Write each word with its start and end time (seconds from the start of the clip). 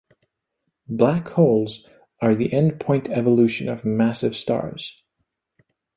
Black 0.89 1.27
holes 1.27 1.85
are 2.23 2.33
the 2.33 2.51
end 2.51 2.79
point 2.79 3.07
evolution 3.09 3.69
of 3.69 3.85
massive 3.85 4.35
stars. 4.35 5.03